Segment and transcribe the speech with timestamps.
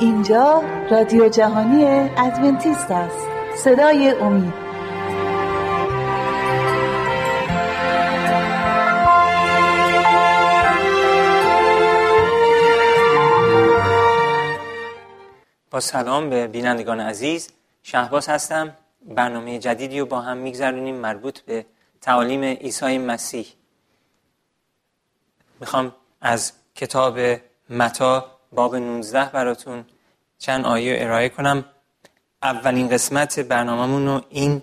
[0.00, 1.84] اینجا رادیو جهانی
[2.16, 3.26] ادونتیست است.
[3.56, 4.54] صدای امید.
[15.70, 17.48] با سلام به بینندگان عزیز.
[17.82, 18.76] شهباز هستم.
[19.02, 21.66] برنامه جدیدی رو با هم میگذرونیم مربوط به
[22.00, 23.46] تعالیم عیسی مسیح.
[25.60, 27.18] می‌خوام از کتاب
[27.70, 29.84] متا باب 19 براتون
[30.38, 31.64] چند آیه ارائه کنم.
[32.42, 34.62] اولین قسمت برنامهمون رو این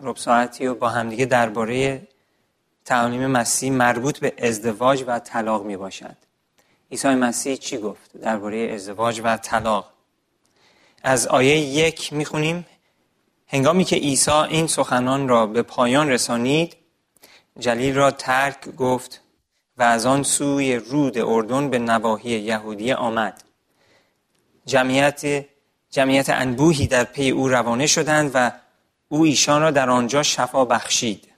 [0.00, 2.08] رب ساعتی رو با همدیگه درباره
[2.84, 6.16] تعالیم مسیح مربوط به ازدواج و طلاق می باشد
[6.90, 9.92] عیسی مسیح چی گفت درباره ازدواج و طلاق؟
[11.02, 12.66] از آیه یک می‌خونیم.
[13.46, 16.76] هنگامی که عیسی این سخنان را به پایان رسانید
[17.58, 19.20] جلیل را ترک گفت
[19.78, 23.44] و از آن سوی رود اردن به نواحی یهودی آمد.
[24.66, 25.44] جمعیت
[25.90, 28.52] جمعیت انبوهی در پی او روانه شدند و
[29.08, 31.28] او ایشان را در آنجا شفا بخشید.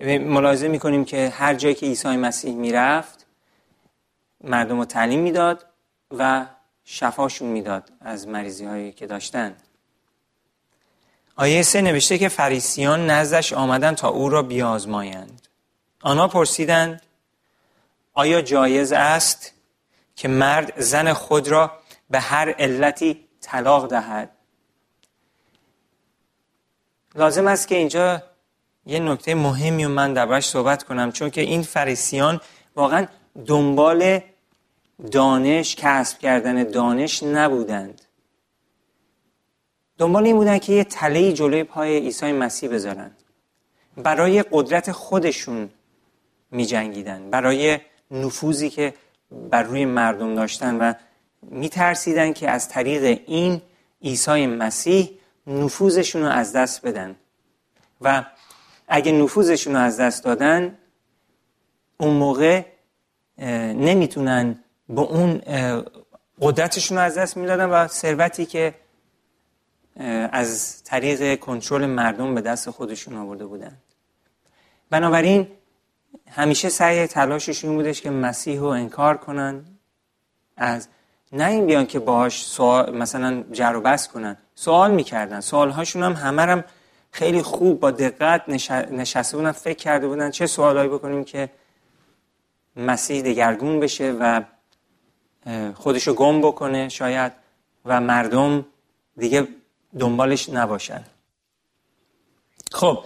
[0.00, 3.26] ملاحظه می‌کنیم که هر جایی که عیسی مسیح می‌رفت
[4.44, 5.66] مردم رو تعلیم می‌داد
[6.18, 6.46] و
[6.84, 9.62] شفاشون می‌داد از مریضی هایی که داشتند
[11.36, 15.48] آیه سه نوشته که فریسیان نزدش آمدند تا او را بیازمایند.
[16.02, 17.02] آنها پرسیدند
[18.18, 19.52] آیا جایز است
[20.16, 21.72] که مرد زن خود را
[22.10, 24.30] به هر علتی طلاق دهد؟
[27.14, 28.22] لازم است که اینجا
[28.86, 32.40] یه نکته مهمی رو من دربارش صحبت کنم چون که این فریسیان
[32.76, 33.06] واقعا
[33.46, 34.20] دنبال
[35.10, 38.02] دانش کسب کردن دانش نبودند.
[39.98, 43.10] دنبال این بودن که یه تله جلوی پای عیسی مسیح بذارن.
[43.96, 45.70] برای قدرت خودشون
[46.50, 47.78] می جنگیدن برای
[48.10, 48.94] نفوذی که
[49.30, 50.92] بر روی مردم داشتن و
[51.42, 53.62] میترسیدن که از طریق این
[54.02, 55.10] عیسی مسیح
[55.46, 57.16] نفوذشون رو از دست بدن.
[58.00, 58.24] و
[58.88, 60.78] اگه نفوذشون رو از دست دادن
[61.98, 62.64] اون موقع
[63.74, 65.40] نمی‌تونن به اون
[66.40, 68.74] قدرتشون رو از دست می‌دادن و ثروتی که
[70.32, 73.76] از طریق کنترل مردم به دست خودشون آورده بودن
[74.90, 75.46] بنابراین
[76.30, 79.64] همیشه سعی تلاششون بودش که مسیح رو انکار کنن.
[80.56, 80.88] از
[81.32, 84.36] نه این بیان که باهاش سوال مثلا جر و بس کنن.
[84.54, 85.40] سوال می‌کردن.
[85.40, 86.64] سوالهاشون هم همه هم
[87.10, 88.48] خیلی خوب با دقت
[88.90, 91.50] نشسته بودن فکر کرده بودن چه سوالایی بکنیم که
[92.76, 94.42] مسیح دگرگون بشه و
[95.74, 97.32] خودشو گم بکنه شاید
[97.84, 98.66] و مردم
[99.16, 99.48] دیگه
[99.98, 101.04] دنبالش نباشن.
[102.72, 103.04] خب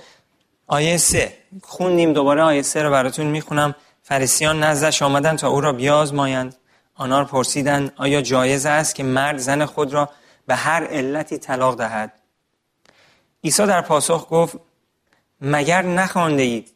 [0.73, 1.37] آیه سه.
[1.63, 2.13] خوندیم.
[2.13, 3.75] دوباره آیه سه رو براتون می‌خونم.
[4.03, 6.57] فریسیان نزدش آمدن تا او را بیازمایند.
[6.95, 10.09] آنها پرسیدند آیا جایز است که مرد زن خود را
[10.47, 12.13] به هر علتی طلاق دهد؟
[13.45, 14.57] عیسی در پاسخ گفت
[15.41, 16.73] مگر نخوانده اید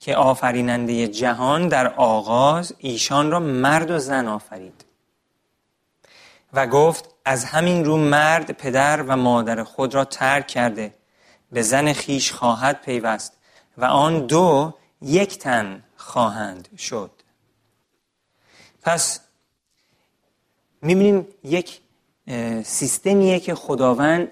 [0.00, 4.84] که آفریننده جهان در آغاز ایشان را مرد و زن آفرید؟
[6.52, 10.94] و گفت از همین رو مرد پدر و مادر خود را ترک کرده.
[11.54, 13.32] به زن خیش خواهد پیوست
[13.78, 17.10] و آن دو یک تن خواهند شد.
[18.82, 19.20] پس
[20.82, 21.80] می‌بینیم یک
[22.64, 24.28] سیستمیه که خداوند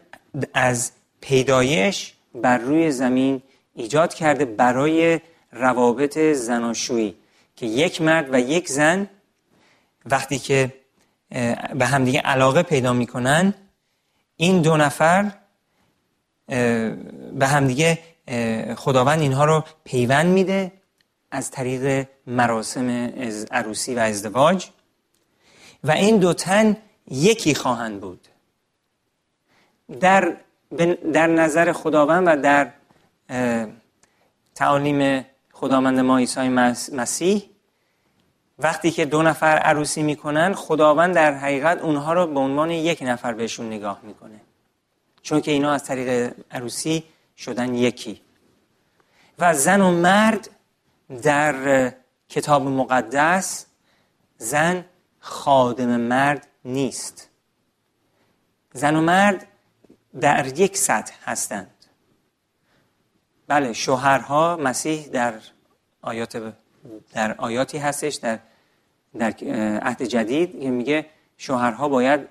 [0.54, 3.42] از پیدایش بر روی زمین
[3.74, 5.20] ایجاد کرده برای
[5.52, 7.14] روابط زناشویی
[7.56, 9.08] که یک مرد و یک زن
[10.06, 10.74] وقتی که
[11.74, 13.54] به همدیگه علاقه پیدا می‌کنن
[14.36, 15.41] این دو نفر
[17.34, 17.98] به همدیگه
[18.76, 20.72] خداوند اینها رو پیوند میده
[21.30, 22.88] از طریق مراسم
[23.50, 24.68] عروسی و ازدواج.
[25.84, 26.76] و این دو تن
[27.10, 28.28] یکی خواهند بود.
[30.00, 30.36] در,
[31.12, 32.72] در نظر خداوند و در
[34.54, 36.48] تعالیم خداوند ما عیسی
[36.92, 37.50] مسیح
[38.58, 43.32] وقتی که دو نفر عروسی می‌کنن خداوند در حقیقت اونها رو به عنوان یک نفر
[43.32, 44.40] بهشون نگاه می‌کنه.
[45.22, 47.04] چون که اینا از طریق عروسی
[47.36, 48.20] شدن یکی.
[49.38, 50.50] و زن و مرد
[51.22, 51.92] در
[52.28, 53.66] کتاب مقدس
[54.38, 54.84] زن
[55.20, 57.28] خادم مرد نیست.
[58.72, 59.46] زن و مرد
[60.20, 61.70] در یک سطح هستند.
[63.46, 65.34] بله شوهرها مسیح در
[66.02, 66.54] آیات
[67.12, 68.38] در آیاتی هستش در
[69.18, 69.34] در
[69.82, 72.28] عهد جدید میگه شوهرها باید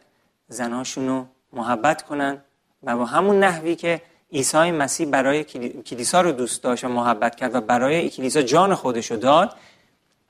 [0.48, 2.42] زناشون رو محبت کنن.
[2.84, 4.02] و با همون نحوی که
[4.34, 5.44] عیسی مسیح برای
[5.84, 9.56] کلیسا رو دوست داشت و محبت کرد و برای کلیسا جان خودش رو داد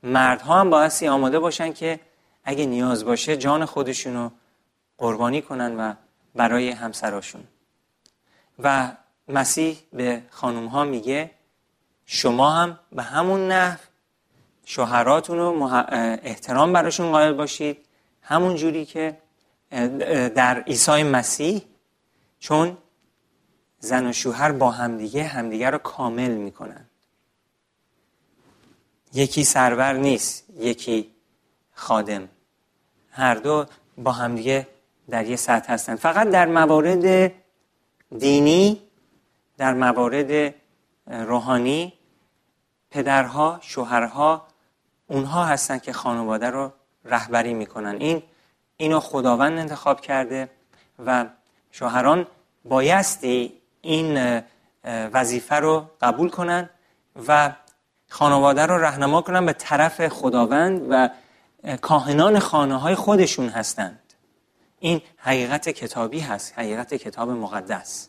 [0.03, 1.99] مردها هم بایستی آماده باشن که
[2.43, 4.29] اگه نیاز باشه جان خودشونو
[4.97, 5.93] قربانی کنن و
[6.35, 7.43] برای همسراشون.
[8.59, 8.91] و
[9.27, 11.31] مسیح به خانوم ها میگه
[12.05, 13.77] شما هم به همون نحو
[14.65, 15.63] شوهراتون رو
[16.23, 17.77] احترام براشون قائل باشید.
[18.21, 19.17] همون جوری که
[20.35, 21.61] در عیسی مسیح
[22.41, 22.77] چون
[23.79, 26.85] زن و شوهر با همدیگه همدیگه رو کامل می‌کنن.
[29.13, 31.11] یکی سرور نیست یکی
[31.73, 32.29] خادم.
[33.11, 33.65] هر دو
[33.97, 34.67] با همدیگه
[35.09, 35.95] در یه سطح هستن.
[35.95, 37.33] فقط در موارد
[38.17, 38.81] دینی
[39.57, 40.55] در موارد
[41.07, 41.93] روحانی
[42.91, 44.47] پدرها شوهرها
[45.07, 46.73] اونها هستن که خانواده رو
[47.05, 47.95] رهبری می‌کنن.
[47.95, 48.23] این
[48.77, 50.49] اینو خداوند انتخاب کرده
[51.05, 51.25] و
[51.71, 52.27] شوهران
[52.65, 54.41] بایستی این
[54.83, 56.69] وظیفه رو قبول کنن
[57.27, 57.51] و
[58.09, 61.09] خانواده رو رهنما کنن به طرف خداوند و
[61.81, 63.99] کاهنان خانه های خودشون هستند.
[64.79, 68.07] این حقیقت کتابی هست حقیقت کتاب مقدس.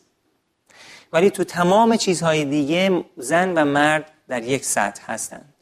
[1.12, 5.55] ولی تو تمام چیزهای دیگه زن و مرد در یک سطح هستند.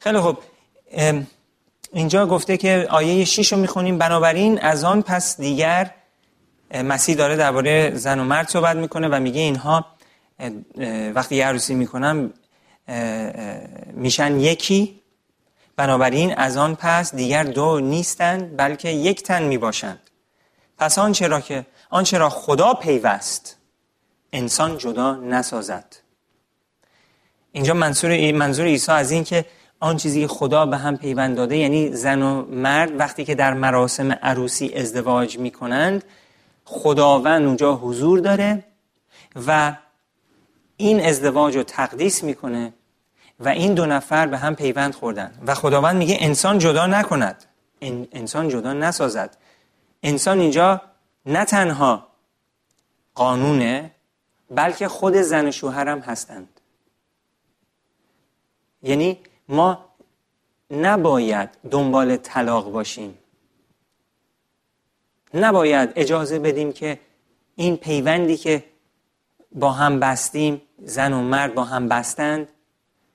[0.00, 0.38] خیلی خب
[1.92, 3.98] اینجا گفته که آیه 6 رو می‌خونیم.
[3.98, 5.94] بنابراین از آن پس دیگر
[6.74, 9.86] مسیح داره درباره زن و مرد صحبت می‌کنه و میگه اینها
[11.14, 12.32] وقتی عروسی می‌کنن
[13.92, 15.00] میشن یکی
[15.76, 19.98] بنابراین از آن پس دیگر دو نیستند بلکه یک تن می‌باشند.
[20.78, 23.56] پس آنچه را که آنچه را خدا پیوست
[24.32, 25.96] انسان جدا نسازد.
[27.52, 29.44] اینجا منظور منظور عیسی از این که
[29.80, 34.12] آن چیزی خدا به هم پیوند داده یعنی زن و مرد وقتی که در مراسم
[34.12, 36.04] عروسی ازدواج می‌کنند
[36.70, 38.64] خداوند اونجا حضور داره
[39.46, 39.76] و
[40.76, 42.72] این ازدواج رو تقدیس می‌کنه
[43.40, 45.38] و این دو نفر به هم پیوند خوردن.
[45.46, 47.44] و خداوند میگه انسان جدا نکند.
[48.12, 49.36] انسان جدا نسازد.
[50.02, 50.80] انسان اینجا
[51.26, 52.06] نه تنها
[53.14, 53.90] قانونه
[54.50, 56.48] بلکه خود زن و شوهرم هستند.
[58.82, 59.18] یعنی
[59.48, 59.84] ما
[60.70, 63.18] نباید دنبال طلاق باشیم.
[65.34, 66.98] نباید اجازه بدیم که
[67.56, 68.64] این پیوندی که
[69.52, 72.48] با هم بستیم زن و مرد با هم بستند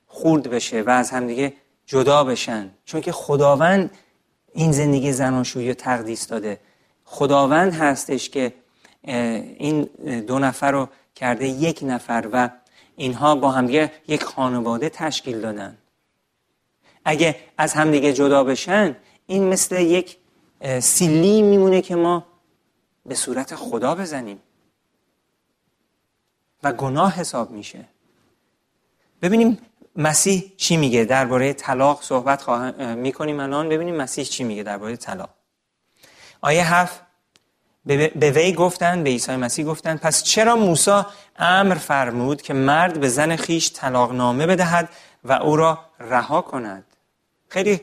[0.07, 1.53] خورد بشه و از همدیگه
[1.85, 2.71] جدا بشن.
[2.85, 3.91] چون که خداوند
[4.53, 6.59] این زندگی زناشویی رو تقدیس داده.
[7.05, 8.53] خداوند هستش که
[9.03, 9.81] این
[10.27, 12.49] دو نفر رو کرده یک نفر و
[12.95, 15.77] اینها با همدیگه یک خانواده تشکیل دادن.
[17.05, 18.95] اگه از همدیگه جدا بشن
[19.27, 20.17] این مثل یک
[20.81, 22.25] سیلی میمونه که ما
[23.05, 24.39] به صورت خدا بزنیم.
[26.63, 27.85] و گناه حساب میشه.
[29.21, 29.57] ببینیم
[29.95, 32.49] مسیح چی میگه؟ درباره طلاق صحبت
[32.79, 33.69] می‌کنیم الان.
[33.69, 35.29] ببینیم مسیح چی میگه درباره طلاق.
[36.41, 37.01] آیه هفت.
[37.85, 41.01] به وی گفتن به عیسی مسیح گفتن پس چرا موسی
[41.35, 44.89] امر فرمود که مرد به زن خیش طلاق نامه بدهد
[45.23, 46.85] و او را رها کند؟
[47.49, 47.81] خیلی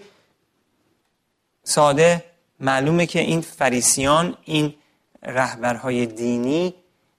[1.64, 2.29] ساده
[2.60, 4.74] معلومه که این فریسیان این
[5.22, 6.74] رهبرهای دینی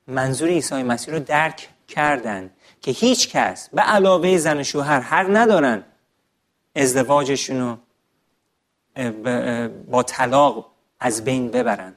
[0.08, 2.50] منظور عیسی مسیح رو درک کردن
[2.82, 5.84] که هیچ کس به علاوه زن و شوهر حق ندارن
[6.76, 7.78] ازدواجشون رو
[9.88, 11.94] با طلاق از بین ببرن.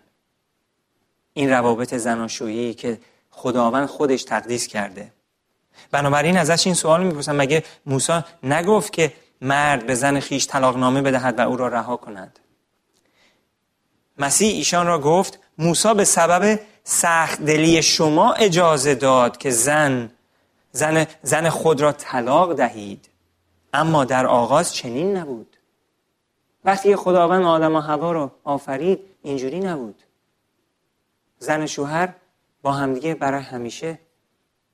[1.32, 5.12] این روابط زناشویی که خداوند خودش تقدیس کرده.
[5.90, 11.02] بنابراین ازش این سوال می‌پرسم مگه موسی نگفت که مرد به زن خیش طلاق نامه
[11.02, 12.40] بدهد و او را رها کند؟
[14.18, 20.10] مسیح ایشان را گفت موسی به سبب سخت دلی شما اجازه داد که زن
[20.72, 23.08] زن, زن خود را طلاق دهید.
[23.72, 25.56] اما در آغاز چنین نبود.
[26.64, 30.02] وقتی خداوند آدم و هوا را آفرید اینجوری نبود.
[31.38, 32.14] زن شوهر
[32.62, 33.98] با همدیگه برای همیشه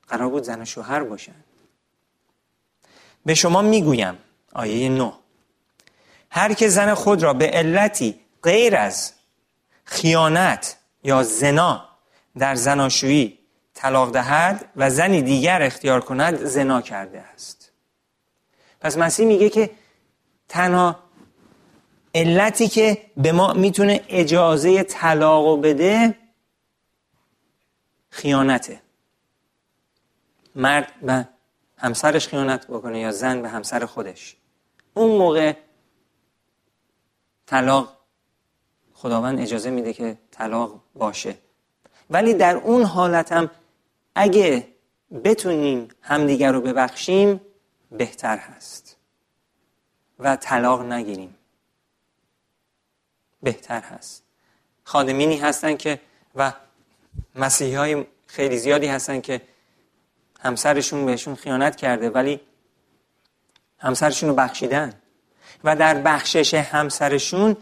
[0.09, 1.35] قرار بود زن شوهر باشن.
[3.27, 4.19] به شما می‌گویم
[4.55, 5.13] آیه 9
[6.31, 9.13] هر که زن خود را به علتی غیر از
[9.91, 11.89] خیانت یا زنا
[12.39, 13.39] در زناشویی
[13.75, 17.73] طلاق دهد و زنی دیگر اختیار کند زنا کرده است.
[18.81, 19.71] پس مسیح میگه که
[20.49, 20.99] تنها
[22.15, 26.17] علتی که به ما می‌تونه اجازه طلاق بده
[28.11, 28.83] خیانته.
[30.55, 31.29] مرد به
[31.79, 34.37] همسرش خیانت بکنه یا زن به همسر خودش.
[34.95, 35.53] اون موقع
[37.47, 38.00] طلاق
[39.03, 41.35] خداوند اجازه میده که طلاق باشه.
[42.11, 43.51] ولی در اون حالت هم
[44.15, 44.69] اگه
[45.25, 47.41] بتونیم همدیگر رو ببخشیم
[47.91, 48.97] بهتر هست.
[50.19, 51.37] و طلاق نگیریم.
[53.43, 54.23] بهتر هست.
[54.85, 56.01] خادمینی هستن که
[56.37, 56.53] و
[57.35, 59.41] مسیحی های خیلی زیادی هستن که
[60.41, 62.41] همسرشون بهشون خیانت کرده ولی
[63.79, 64.93] همسرشون رو بخشیدن.
[65.65, 67.57] و در بخشش همسرشون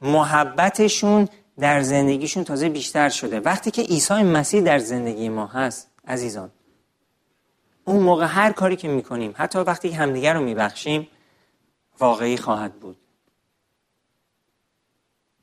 [0.00, 1.28] محبتشون
[1.58, 3.40] در زندگیشون تازه بیشتر شده.
[3.40, 6.50] وقتی که عیسی مسیح در زندگی ما هست عزیزان
[7.84, 11.08] اون موقع هر کاری که می‌کنیم حتی وقتی همدیگر رو میبخشیم
[11.98, 12.96] واقعی خواهد بود.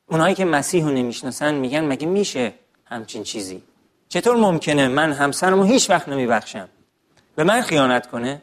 [0.06, 3.62] اونایی که مسیح رو نمی‌شناسن میگن مگه میشه همچین چیزی؟
[4.08, 6.68] چطور ممکنه من همسرمو هیچ وقت نمیبخشم؟
[7.36, 8.42] به من خیانت کنه؟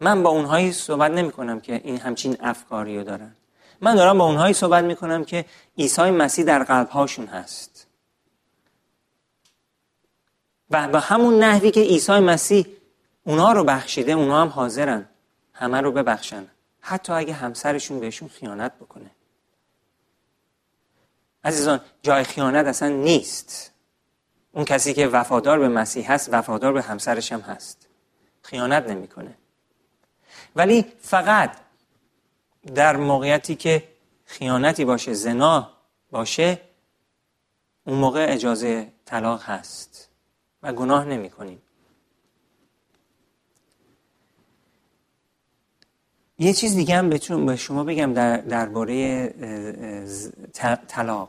[0.00, 3.34] من با اونهایی صحبت نمی کنم که این همچین افکاری دارن.
[3.80, 5.44] من دارم با اونهایی صحبت می کنم که
[5.78, 7.86] عیسی مسیح در قلبهاشون هست.
[10.70, 12.66] و به همون نحوی که عیسی مسیح
[13.24, 15.08] اونا رو بخشیده اونا هم حاضرن
[15.52, 16.46] همه رو ببخشن.
[16.80, 19.10] حتی اگه همسرشون بهشون خیانت بکنه.
[21.44, 23.72] عزیزان جای خیانت اصلا نیست.
[24.52, 27.86] اون کسی که وفادار به مسیح هست وفادار به همسرش هم هست.
[28.42, 29.34] خیانت نمی‌کنه.
[30.56, 31.56] ولی فقط
[32.74, 33.82] در موقعیتی که
[34.24, 35.70] خیانتی باشه زنا
[36.10, 36.60] باشه
[37.86, 40.08] اون موقع اجازه طلاق هست
[40.62, 41.62] و گناه نمی کنیم
[46.38, 47.10] یه چیز دیگه هم
[47.46, 49.28] به شما بگم در درباره
[50.88, 51.28] طلاق.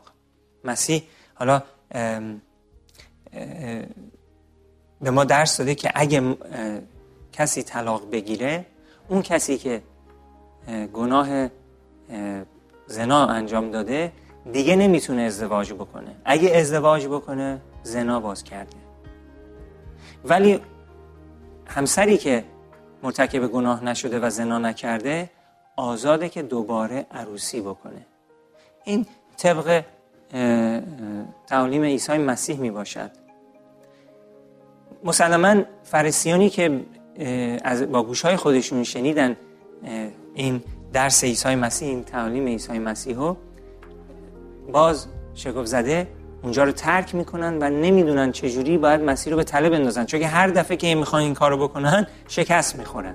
[0.64, 1.02] مسیح
[1.34, 1.62] حالا
[5.00, 6.36] به ما درس داده که اگه
[7.32, 8.66] کسی طلاق بگیره
[9.08, 9.82] اون کسی که
[10.92, 11.48] گناه
[12.86, 14.12] زنا انجام داده
[14.52, 16.16] دیگه نمی‌تونه ازدواج بکنه.
[16.24, 18.76] اگه ازدواج بکنه زنا باز کرده.
[20.24, 20.60] ولی
[21.66, 22.44] همسری که
[23.02, 25.30] مرتکب گناه نشده و زنا نکرده
[25.76, 28.06] آزاده که دوباره عروسی بکنه.
[28.84, 29.06] این
[29.36, 29.84] طبق
[31.46, 33.10] تعالیم عیسی مسیح می باشد
[35.04, 36.80] مسلما فرسیانی که
[37.64, 39.36] از با گوش های خودشون شنیدن
[40.34, 43.36] این درس عیسی مسیح این تعالیم عیسی مسیح رو
[44.72, 46.08] باز شگفت زده
[46.42, 50.04] اونجا رو ترک می‌کنن و نمی‌دونن چجوری باید مسیح رو به تله بندازن.
[50.04, 53.14] چون هر دفعه که می‌خوان این کار رو بکنن شکست می‌خورن.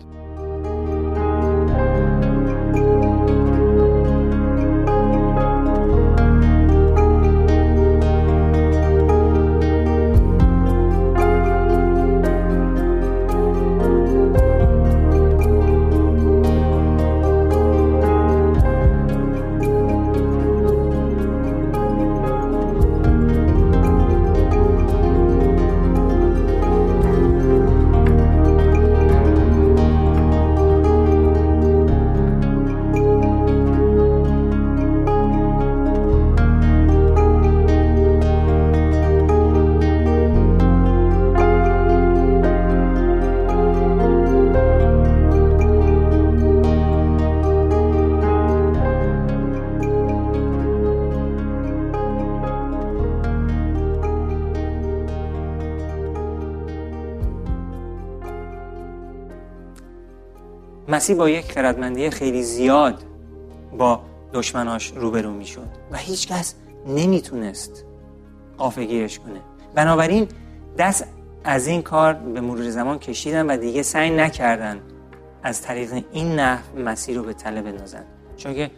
[61.01, 63.03] مسیح با یک خردمندی خیلی زیاد
[63.77, 64.01] با
[64.33, 66.55] دشمناش روبرو می‌شد و هیچکس
[66.87, 67.85] نمی‌تونست
[68.57, 69.39] قافگیرش کنه.
[69.75, 70.27] بنابراین
[70.77, 71.07] دست
[71.43, 74.81] از این کار به مرور زمان کشیدن و دیگه سعی نکردن
[75.43, 78.03] از طریق این نحو مسیح رو به تله بندازن.
[78.37, 78.71] چون که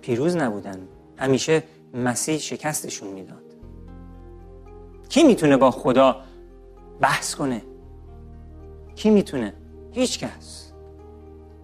[0.00, 0.78] پیروز نبودن.
[1.16, 1.62] همیشه
[1.94, 3.42] مسیح شکستشون می‌داد.
[5.08, 6.16] کی می‌تونه با خدا
[7.00, 7.62] بحث کنه؟
[8.94, 9.54] کی می‌تونه؟
[9.92, 10.71] هیچ کس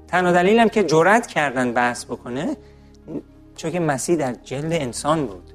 [0.09, 2.57] تنها دلیلم که جرأت کردن بحث بکنه
[3.57, 5.53] چون که مسیح در جلد انسان بود.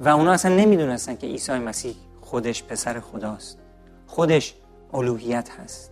[0.00, 3.58] و اونا اصلا نمی‌دونستن که عیسی مسیح خودش پسر خداست.
[4.06, 4.54] خودش
[4.94, 5.90] الوهیت هست.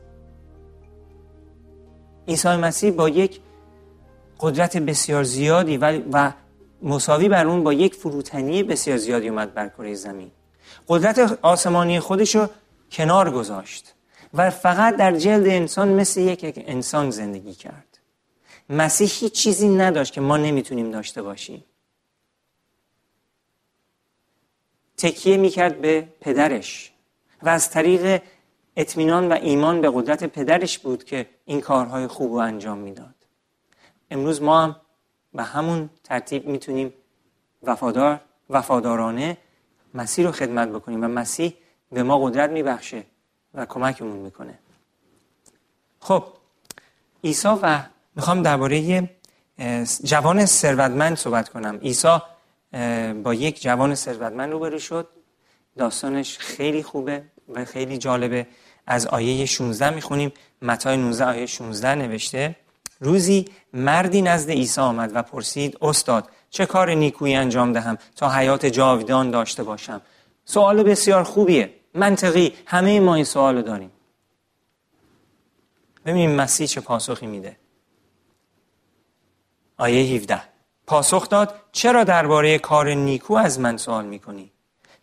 [2.29, 3.41] عیسی مسیح با یک
[4.41, 6.33] قدرت بسیار زیادی و, و
[6.83, 10.31] مساوی بر اون با یک فروتنی بسیار زیادی اومد بر کره زمین.
[10.89, 12.49] قدرت آسمانی خودش رو
[12.93, 13.95] کنار گذاشت.
[14.35, 17.99] و فقط در جلد انسان مثل یک انسان زندگی کرد.
[18.69, 21.65] مسیح هیچ چیزی نداشت که ما نمی‌تونیم داشته باشیم.
[24.97, 26.93] تکیه می‌کرد به پدرش
[27.43, 28.23] و از طریق
[28.77, 33.15] اطمینان و ایمان به قدرت پدرش بود که این کارهای خوب رو انجام می‌داد.
[34.11, 34.77] امروز ما هم
[35.35, 36.95] به همون ترتیب می‌تونیم
[37.63, 38.21] وفادار
[38.51, 39.37] وفادارانه
[39.95, 41.55] مسیح رو خدمت بکنیم و مسیح
[41.93, 43.05] به ما قدرت میبخشه.
[43.55, 44.59] و کمکمون می‌کنه.
[46.01, 46.25] خب
[47.25, 47.83] عیسی و
[48.17, 49.09] می‌خوام درباره
[50.05, 51.79] جوان ثروتمند صحبت کنم.
[51.83, 52.19] عیسی
[53.23, 55.09] با یک جوان ثروتمند روبرو شد.
[55.79, 58.47] داستانش خیلی خوبه و خیلی جالبه.
[58.87, 60.33] از آیه 16 می‌خونیم.
[60.63, 62.57] متای 19 آیه 16 نوشته
[63.01, 68.67] روزی مردی نزد عیسی آمد و پرسید استاد چه کار نیکویی انجام دهم تا حیات
[68.67, 70.01] جاودان داشته باشم؟
[70.45, 71.80] سوال بسیار خوبیه.
[71.95, 72.55] منطقی.
[72.67, 73.93] همه ما این سوال داریم.
[76.07, 77.57] ببینیم مسیح چه پاسخی میده.
[79.77, 80.43] آیه 17
[80.87, 84.53] پاسخ داد چرا درباره کار نیکو از من سوال می‌کنی؟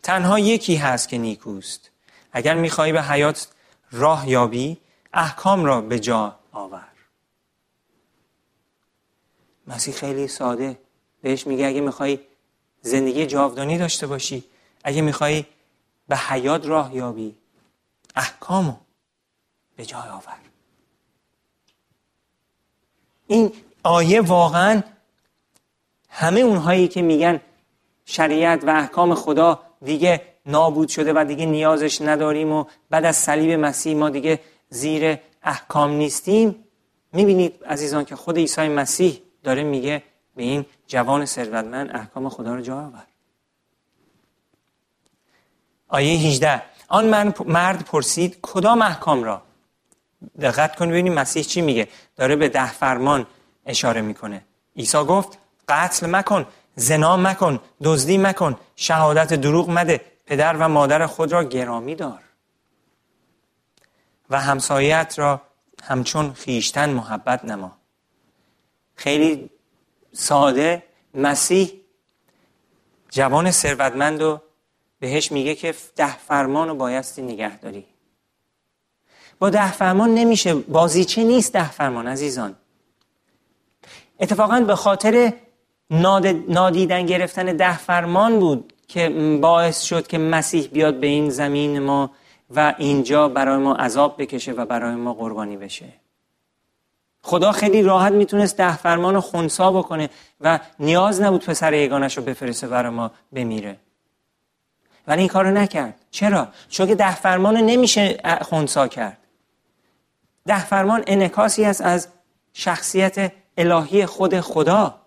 [0.02, 1.90] تنها یکی هست که نیکوست.
[2.32, 3.48] اگر می‌خوای به حیات
[3.92, 4.78] راه یابی
[5.12, 6.88] احکام را به جا آور.
[9.66, 10.78] مسیح خیلی ساده.
[11.22, 12.18] بهش میگه اگه می‌خوای
[12.82, 14.44] زندگی جاودانی داشته باشی
[14.84, 15.44] اگه می‌خوای
[16.08, 17.36] به حیات راه یابی.
[18.16, 18.74] احکامو
[19.76, 20.38] به جای آور.
[23.26, 24.82] این آیه واقعا
[26.08, 27.40] همه اونهایی که میگن
[28.04, 33.60] شریعت و احکام خدا دیگه نابود شده و دیگه نیازش نداریم و بعد از صلیب
[33.60, 36.64] مسیح ما دیگه زیر احکام نیستیم.
[37.12, 40.02] می‌بینید عزیزان که خود عیسی مسیح داره میگه
[40.36, 43.06] به این جوان ثروتمند احکام خدا رو جا آور.
[45.88, 49.42] آیه 18 آن مرد پرسید کدام احکام را؟
[50.40, 51.88] دقت کن ببینیم مسیح چی میگه.
[52.16, 53.26] داره به ده فرمان
[53.66, 54.44] اشاره می‌کنه.
[54.76, 61.32] عیسی گفت قتل مکن زنا مکن دزدی مکن شهادت دروغ مده پدر و مادر خود
[61.32, 62.20] را گرامی دار.
[64.30, 65.42] و همسایت را
[65.82, 67.72] همچون خیشتن محبت نما.
[68.94, 69.50] خیلی
[70.12, 70.82] ساده
[71.14, 71.72] مسیح
[73.10, 74.40] جوان ثروتمند و
[75.00, 77.84] بهش میگه که ده فرمان رو بایستی نگه داری.
[79.38, 82.56] با ده فرمان نمیشه بازیچه نیست ده فرمان عزیزان.
[84.20, 85.32] اتفاقا به خاطر
[86.48, 89.08] نادیدن گرفتن ده فرمان بود که
[89.42, 92.10] باعث شد که مسیح بیاد به این زمین ما
[92.50, 95.86] و اینجا برای ما عذاب بکشه و برای ما قربانی بشه.
[97.22, 102.24] خدا خیلی راحت می‌تونست ده فرمان رو خونسا بکنه و نیاز نبود پسر یگانش رو
[102.24, 103.76] بفرسته برای ما بمیره.
[105.08, 105.94] ولی این کارو نکرد.
[106.10, 109.18] چرا؟ چون که ده فرمان نمیشه خونسا کرد.
[110.46, 112.08] ده فرمان انکاسی است از
[112.52, 115.00] شخصیت الهی خود خدا.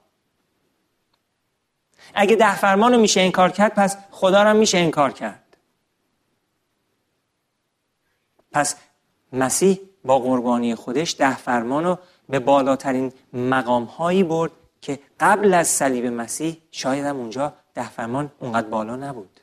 [2.14, 5.58] اگه ده فرمان رو میشه انکار کرد پس خدا رو میشه انکار کرد.
[8.52, 8.76] پس
[9.34, 15.68] مسیح با قربانی خودش ده فرمان رو به بالاترین مقام هایی برد که قبل از
[15.68, 19.41] صلیب مسیح شاید هم اونجا ده فرمان اونقدر بالا نبود.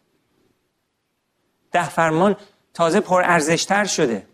[1.79, 2.37] ده فرمان
[2.75, 4.27] تازه پر ارزشتر شده.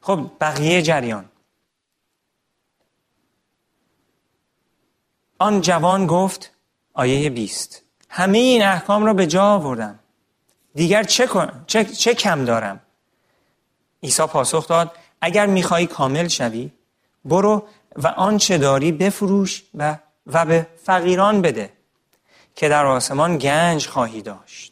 [0.00, 1.24] خب بقیه جریان.
[5.38, 6.50] آن جوان گفت
[6.94, 9.98] آیه 20 همه این احکام را به جا آوردم.
[10.74, 11.28] دیگر چه,
[11.66, 12.80] چه, چه کم دارم؟
[14.02, 16.70] عیسی پاسخ داد اگر میخوایی کامل شوی
[17.24, 21.72] برو و آنچه داری بفروش و, و به فقیران بده
[22.54, 24.69] که در آسمان گنج خواهی داشت.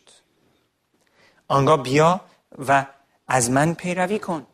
[1.49, 2.21] آنگاه بیا
[2.69, 2.87] و
[3.29, 4.47] از من پیروی کن.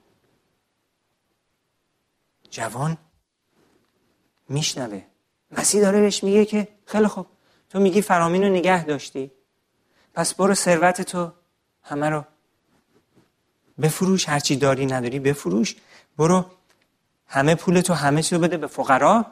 [2.51, 2.97] جوان
[4.49, 5.03] میشنوه.
[5.51, 7.27] مسیح داره بهش میگه که خیلی خوب
[7.71, 9.31] تو میگی فرامین رو نگه داشتی.
[10.15, 11.33] پس برو ثروت تو
[11.83, 12.25] همه رو.
[13.83, 15.77] بفروش هرچی داری نداری بفروش.
[16.19, 16.45] برو
[17.27, 19.27] همه پول تو همه چی رو بده به فقرا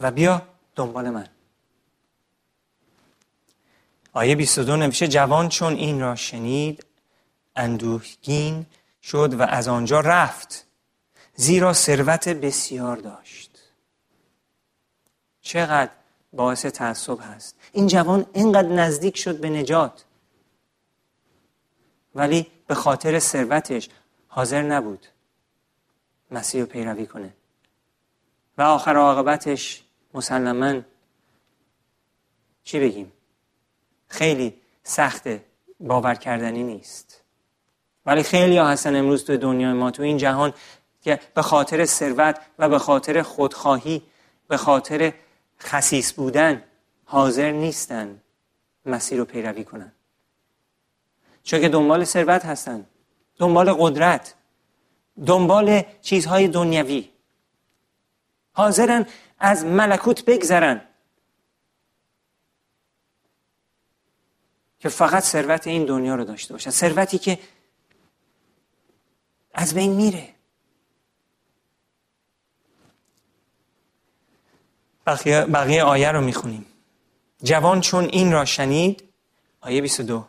[0.00, 0.42] و بیا
[0.74, 1.28] دنبال من.
[4.18, 6.86] آیه 22 نوشته جوان چون این را شنید
[7.56, 8.66] اندوهگین
[9.02, 10.66] شد و از آنجا رفت
[11.34, 13.50] زیرا ثروت بسیار داشت.
[15.40, 15.90] چقدر
[16.32, 17.56] باعث تعصب هست.
[17.72, 20.04] این جوان اینقدر نزدیک شد به نجات.
[22.14, 23.88] ولی به خاطر ثروتش
[24.28, 25.06] حاضر نبود
[26.30, 27.32] مسیح رو پیروی کنه.
[28.58, 29.82] و آخر عاقبتش
[30.14, 30.80] مسلما
[32.64, 33.12] چی بگیم؟
[34.08, 35.28] خیلی سخت
[35.80, 37.22] باور کردنی نیست.
[38.06, 40.54] ولی خیلی ها هستن امروز تو دنیای ما تو این جهان
[41.02, 44.02] که به خاطر ثروت و به خاطر خودخواهی
[44.48, 45.12] به خاطر
[45.60, 46.62] خسیس بودن
[47.04, 48.20] حاضر نیستن
[48.86, 49.92] مسیر رو پیروی کنن.
[51.42, 52.86] چون که دنبال ثروت هستن
[53.38, 54.34] دنبال قدرت
[55.26, 57.08] دنبال چیزهای دنیوی.
[58.52, 59.06] حاضرن
[59.38, 60.80] از ملکوت بگذرن.
[64.78, 66.70] که فقط ثروت این دنیا رو داشته باشن.
[66.70, 67.38] ثروتی که
[69.54, 70.28] از بین میره.
[75.06, 76.66] بقیه, بقیه آیه رو می‌خونیم.
[77.42, 79.04] جوان چون این را شنید
[79.60, 80.24] آیه 22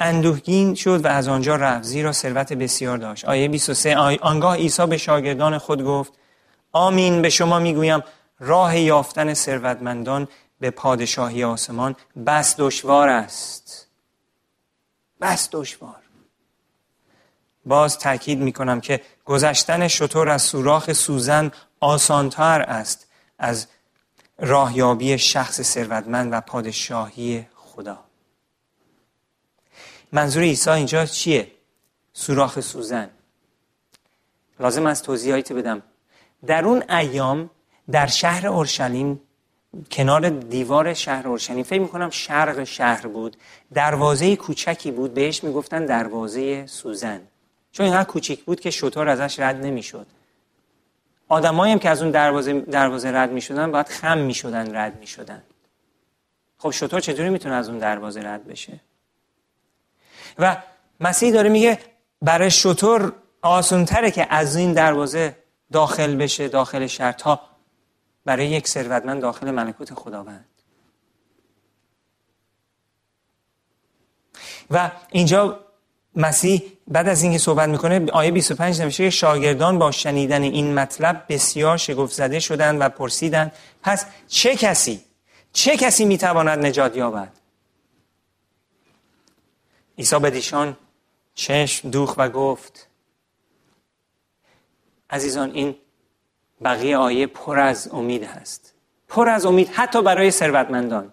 [0.00, 3.24] اندوهگین شد و از آنجا رفت زیرا ثروت بسیار داشت.
[3.24, 6.12] آیه 23 آنگاه عیسی به شاگردان خود گفت
[6.72, 8.02] آمین به شما می‌گویم
[8.38, 10.28] راه یافتن ثروتمندان
[10.60, 13.88] به پادشاهی آسمان بس دشوار است.
[15.20, 16.02] بس دشوار.
[17.66, 23.06] باز تاکید می کنم که گذشتن شطور از سوراخ سوزن آسانتر است
[23.38, 23.66] از
[24.38, 28.04] راهیابی شخص ثروتمند و پادشاهی خدا.
[30.12, 31.52] منظور عیسی اینجا چیه؟
[32.12, 33.10] سوراخ سوزن.
[34.60, 35.82] لازم است توضیحاتی بدم.
[36.46, 37.50] در اون ایام
[37.90, 39.20] در شهر اورشلیم
[39.90, 41.62] کنار دیوار شهر اورشلیم.
[41.62, 43.36] فکر می‌کنم شرق شهر بود.
[43.74, 45.14] دروازه کوچکی بود.
[45.14, 47.20] بهش می‌گفتن دروازه سوزن.
[47.72, 50.06] چون اینقدر کوچیک بود که شطور ازش رد نمی‌شد.
[51.28, 55.42] آدمایی هم که از اون دروازه دروازه رد می‌شدن باید خم می‌شدن رد می‌شدن.
[56.58, 58.80] خب شطور چطوری می‌تونه از اون دروازه رد بشه؟
[60.38, 60.56] و
[61.00, 61.78] مسیح داره میگه
[62.22, 65.36] برای شطور آسونتره که از این دروازه
[65.72, 67.40] داخل بشه داخل شهر تا
[68.28, 70.44] برای یک ثروتمند داخل ملکوت خداوند.
[74.70, 75.60] و اینجا
[76.16, 81.24] مسیح بعد از اینکه صحبت می‌کنه آیه 25 نوشته که شاگردان با شنیدن این مطلب
[81.28, 85.04] بسیار شگفت زده شدند و پرسیدند پس چه کسی
[85.52, 87.32] چه کسی می‌تواند نجات یابد؟
[89.98, 90.76] عیسی به دیشان
[91.34, 92.88] چشم دوخ و گفت
[95.10, 95.76] عزیزان این
[96.64, 98.74] بقیه آیه پر از امید هست.
[99.08, 101.12] پر از امید حتی برای ثروتمندان.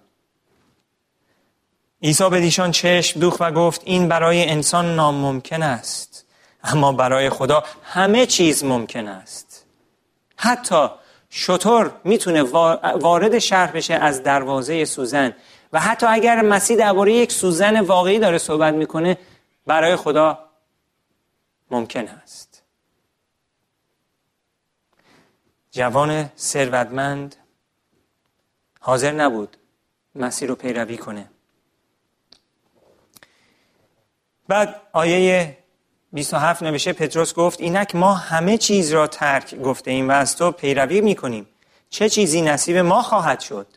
[2.04, 6.26] عیسی به دیشان چشم دوخ و گفت این برای انسان ناممکن است
[6.64, 9.66] اما برای خدا همه چیز ممکن است.
[10.38, 10.88] حتی
[11.30, 15.34] شطور می‌تونه وارد شهر بشه از دروازه سوزن.
[15.74, 19.18] و حتی اگر مسیح درباره یک سوزن واقعی داره صحبت می‌کنه
[19.66, 20.40] برای خدا
[21.72, 22.55] ممکن است.
[25.76, 27.36] جوان ثروتمند
[28.80, 29.58] حاضر نبود
[30.16, 31.30] مسیح رو پیروی کنه.
[34.48, 35.58] بعد آیه
[36.14, 40.52] 27 نوشته پتروس گفت اینک ما همه چیز را ترک گفته ایم و از تو
[40.52, 41.48] پیروی می‌کنیم.
[41.90, 43.68] چه چیزی نصیب ما خواهد شد؟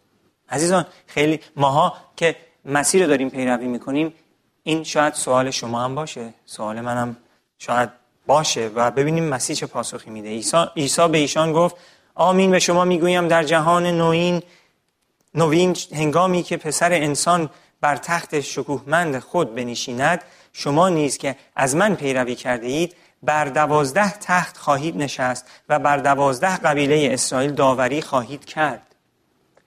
[0.49, 4.15] عزیزان خیلی ماها که مسیر رو داریم پیروی می‌کنیم
[4.63, 6.35] این شاید سوال شما هم باشه.
[6.45, 7.17] سوال منم
[7.59, 7.91] شاید
[8.29, 10.29] باشه و ببینیم مسیح چه پاسخی میده.
[10.29, 11.77] عیسی, عیسی به ایشان گفت
[12.15, 14.43] آمین به شما می‌گویم در جهان نوین
[15.35, 21.95] نوین هنگامی که پسر انسان بر تخت شکوهمند خود بنشیند شما نیز که از من
[21.95, 28.45] پیروی کرده اید بر دوازده تخت خواهید نشست و بر دوازده قبیله اسرائیل داوری خواهید
[28.45, 28.83] کرد.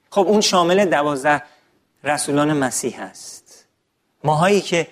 [0.09, 1.43] خب اون شامل دوازده
[2.03, 3.65] رسولان مسیح هست.
[4.23, 4.87] ماهایی که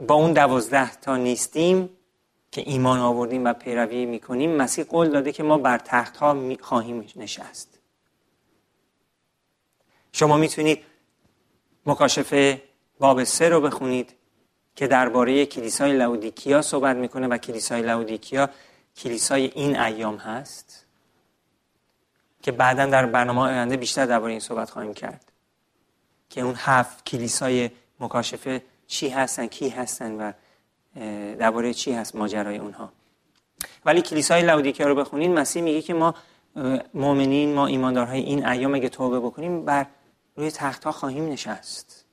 [0.00, 1.90] با اون دوازده تا نیستیم
[2.50, 7.06] که ایمان آوردیم و پیروی می‌کنیم مسیح قول داده که ما بر تخت ها خواهیم
[7.16, 7.78] نشست.
[10.12, 10.84] شما می‌تونید
[11.86, 12.62] مکاشفه
[12.98, 14.14] باب سه رو بخونید
[14.76, 18.50] که درباره کلیسای لاودیکیا صحبت می‌کنه و کلیسای لاودیکیا
[18.96, 20.86] کلیسای این ایام هست
[22.42, 25.32] که بعدا در برنامه آینده بیشتر درباره این صحبت خواهیم کرد
[26.30, 30.32] که اون هفت کلیسای مکاشفه چی هستن کی هستن و
[31.38, 32.92] درباره چی هست ماجرای اونها.
[33.84, 36.14] ولی کلیسای لاودیکیا رو بخونین مسیح میگه که ما
[36.94, 39.86] مؤمنین ما ایماندارهای این ایام اگه توبه بکنیم بر
[40.36, 42.04] روی تختها خواهیم نشست.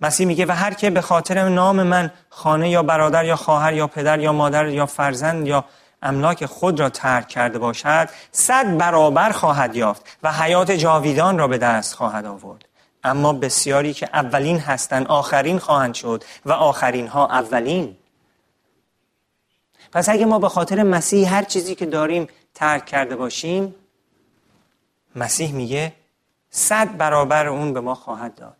[0.00, 3.86] مسیح میگه و هر که به خاطر نام من خانه یا برادر یا خواهر یا
[3.86, 5.64] پدر یا مادر یا فرزند یا
[6.02, 11.58] املاک خود را ترک کرده باشد صد برابر خواهد یافت و حیات جاویدان را به
[11.58, 12.71] دست خواهد آورد.
[13.04, 17.96] اما بسیاری که اولین هستند آخرین خواهند شد و آخرین ها اولین.
[19.92, 23.74] پس اگه ما به خاطر مسیح هر چیزی که داریم ترک کرده باشیم
[25.16, 25.92] مسیح میگه
[26.50, 28.56] صد برابر اون به ما خواهد داد.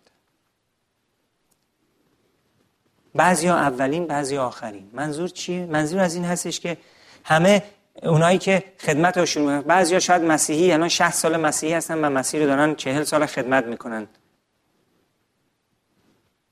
[3.14, 4.90] بعضی اولین بعضی آخرین.
[4.92, 6.76] منظور چیه؟ منظور از این هستش که
[7.24, 7.62] همه
[8.02, 12.46] اونایی که خدمتشون بعضی ها شاید مسیحی الان 60 سال مسیحی هستن و مسیح رو
[12.46, 14.08] دارن 40 سال خدمت می‌کنن.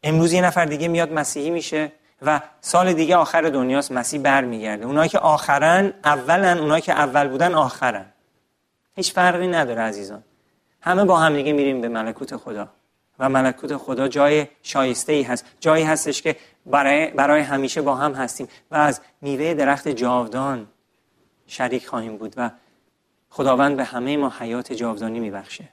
[0.03, 4.87] امروز یه نفر دیگه میاد مسیحی میشه و سال دیگه آخر دنیاست مسیح برمیگرده.
[4.87, 8.07] اونایی که آخرن اولن اونایی که اول بودن آخرن.
[8.97, 10.23] هیچ فرقی نداره عزیزان.
[10.81, 12.69] همه با هم دیگه میریم به ملکوت خدا.
[13.19, 15.45] و ملکوت خدا جای شایسته ای هست.
[15.61, 16.37] جایی هستش که
[16.67, 20.67] برای, برای همیشه با هم هستیم و از میوه درخت جاودان
[21.47, 22.51] شریک خواهیم بود و
[23.31, 25.69] خداوند به همه ما حیات جاودانی میبخشه.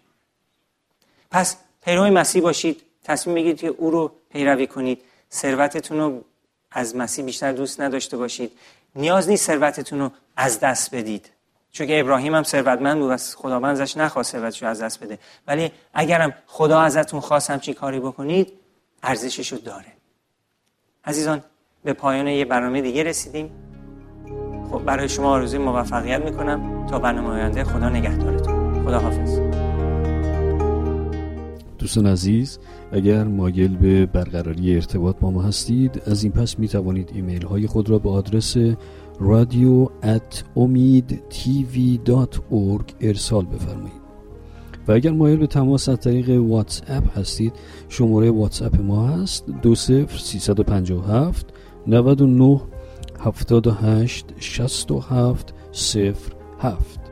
[1.31, 2.83] پس پیرو مسیح باشید.
[3.03, 5.01] تصمیم بگیرید که او رو پیروی کنید.
[5.31, 6.23] ثروتتون رو
[6.71, 8.51] از مسیح بیشتر دوست نداشته باشید.
[8.95, 11.29] نیاز نیست ثروتتون رو از دست بدید.
[11.71, 15.19] چون که ابراهیم هم ثروتمند بود و خداوند ازش نخواست ثروتش رو از دست بده.
[15.47, 18.53] ولی اگرم خدا ازتون خواست همچین کاری بکنید
[19.03, 19.93] ارزشش رو داره.
[21.05, 21.43] عزیزان
[21.83, 23.51] به پایان یه برنامه دیگه رسیدیم.
[24.71, 26.87] خب برای شما آرزوی موفقیت می‌کنم.
[26.87, 28.83] تا برنامه آینده خدا نگهدارتون.
[28.85, 29.39] خدا حافظ
[31.77, 32.59] دوستان عزیز
[32.91, 37.67] اگر مایل به برقراری ارتباط با ما هستید از این پس می توانید ایمیل های
[37.67, 38.57] خود را به آدرس
[39.19, 42.41] radio at Omid TV dot
[43.01, 44.07] ارسال بفرمایید.
[44.87, 47.53] و اگر مایل به تماس از طریق واتس اپ هستید
[47.89, 51.45] شماره واتس اپ ما هست 20357
[51.87, 52.61] 99
[53.19, 55.53] 78 67
[56.59, 57.06] 07